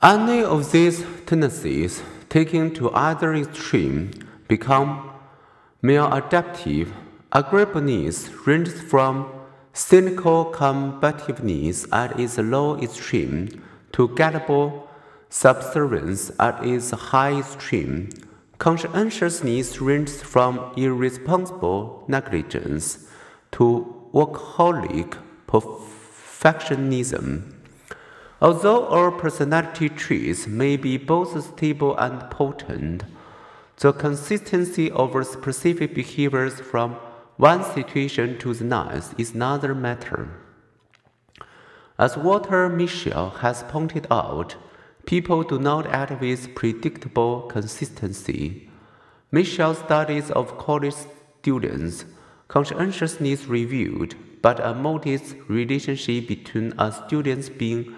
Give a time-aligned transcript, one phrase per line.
[0.00, 4.12] Any of these tendencies taken to either extreme
[4.46, 5.10] become
[5.82, 6.92] maladaptive.
[7.32, 9.28] Agreeableness ranges from
[9.72, 13.48] cynical combativeness at its low extreme
[13.90, 14.88] to gullible
[15.30, 18.10] subservience at its high extreme.
[18.58, 23.08] Conscientiousness ranges from irresponsible negligence
[23.50, 25.16] to workaholic
[25.48, 27.57] perfectionism.
[28.40, 33.02] Although our personality traits may be both stable and potent,
[33.78, 36.96] the consistency of specific behaviors from
[37.36, 40.28] one situation to the next is another matter.
[41.98, 44.54] As Walter Mischel has pointed out,
[45.04, 48.70] people do not act with predictable consistency.
[49.32, 50.94] Mischel's studies of college
[51.40, 52.04] students
[52.46, 57.94] conscientiousness revealed but a modest relationship between a student's being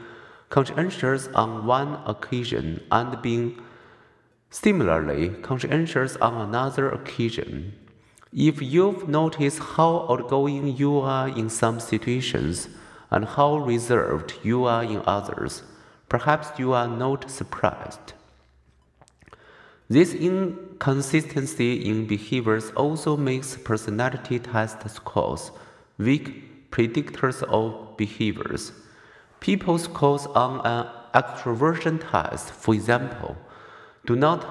[0.50, 3.58] conscientious on one occasion and being
[4.50, 7.72] similarly conscientious on another occasion.
[8.32, 12.68] If you've noticed how outgoing you are in some situations
[13.10, 15.62] and how reserved you are in others,
[16.08, 18.12] perhaps you are not surprised.
[19.88, 25.50] This inconsistency in behaviors also makes personality test scores
[25.98, 28.72] weak predictors of behaviors.
[29.40, 33.36] People scores on an extroversion test, for example,
[34.06, 34.46] do not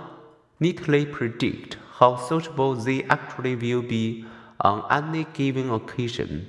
[0.60, 4.26] neatly predict how sociable they actually will be
[4.62, 6.48] on any given occasion.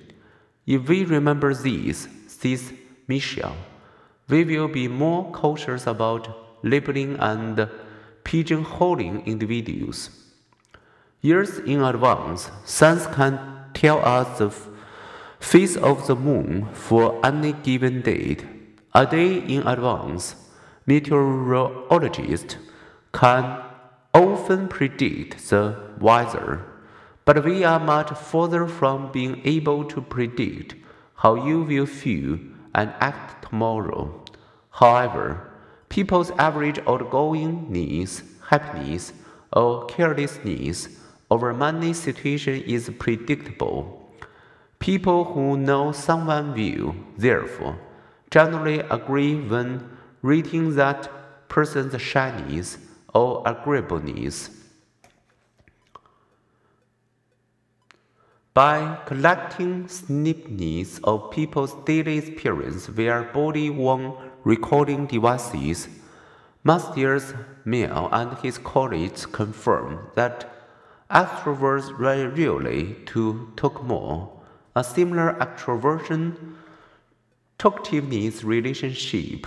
[0.67, 2.73] If we remember these, says
[3.09, 3.55] Mischel,
[4.29, 6.29] we will be more cautious about
[6.63, 7.69] labeling and
[8.25, 10.11] pigeonholing individuals.
[11.21, 13.39] Years in advance, science can
[13.75, 14.51] tell us the
[15.41, 18.45] phase of the moon for any given date.
[18.95, 20.37] A day in advance,
[20.87, 22.57] meteorologists
[23.13, 23.63] can
[24.13, 26.65] often predict the weather,
[27.25, 30.75] but we are much further from being able to predict
[31.15, 32.39] how you will feel
[32.75, 34.25] and act tomorrow.
[34.71, 35.51] However,
[35.89, 39.13] people's average outgoingness, happiness,
[39.53, 40.89] or carelessness
[41.31, 44.00] over many situations is predictable.
[44.81, 47.79] People who know someone will, therefore,
[48.31, 49.87] generally agree when
[50.23, 52.79] rating that person's shyness
[53.13, 54.49] or agreeableness.
[58.55, 64.15] By collecting snippets of people's daily experience via body worn
[64.45, 65.89] recording devices,
[66.65, 67.35] Matthias
[67.67, 70.51] Mehl and his colleagues confirm that
[71.11, 74.40] extroverts rarely to talk more
[74.75, 76.57] a similar extroversion
[77.59, 79.47] talkativeness relationship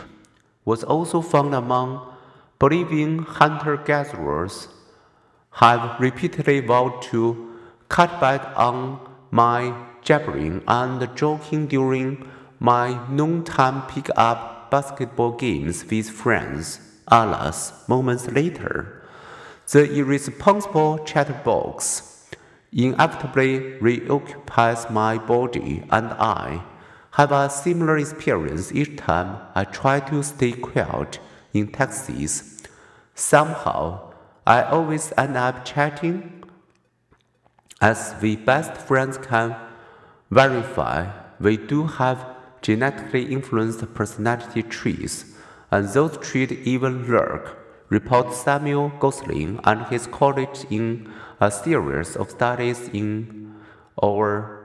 [0.66, 2.13] was also found among
[2.59, 4.67] Bolivian hunter gatherers,
[5.51, 9.00] have repeatedly vowed to cut back on
[9.31, 12.29] my jabbering and joking during
[12.59, 16.79] my noontime pick up basketball games with friends.
[17.07, 19.03] Alas, moments later,
[19.72, 22.12] the irresponsible chatterbox
[22.75, 26.63] inevitably reoccupies my body, and I
[27.11, 31.19] have a similar experience each time I try to stay quiet
[31.53, 32.63] in taxis.
[33.13, 34.13] Somehow,
[34.47, 36.44] I always end up chatting.
[37.79, 39.55] As we best friends can
[40.31, 42.25] verify, we do have
[42.61, 45.25] genetically influenced personality traits,
[45.69, 47.57] and those traits even lurk,
[47.90, 51.11] reports Samuel Gosling and his colleagues in
[51.43, 53.53] a series of studies in
[54.01, 54.62] our